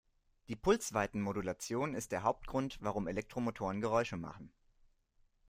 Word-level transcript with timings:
Die 0.47 0.55
Pulsweitenmodulation 0.55 1.93
ist 1.93 2.11
der 2.11 2.23
Hauptgrund, 2.23 2.79
warum 2.81 3.05
Elektromotoren 3.07 3.81
Geräusche 3.81 4.17
machen. 4.17 4.51